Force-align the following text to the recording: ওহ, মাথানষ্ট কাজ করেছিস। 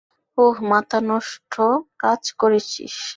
ওহ, 0.37 0.55
মাথানষ্ট 0.71 1.53
কাজ 1.99 2.21
করেছিস। 2.39 2.95